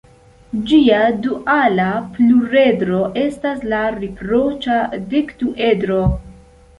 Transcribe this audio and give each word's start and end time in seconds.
Ĝia 0.69 1.01
duala 1.25 1.89
pluredro 2.15 3.01
estas 3.23 3.61
la 3.73 3.81
riproĉa 3.99 4.79
dekduedro. 5.13 6.01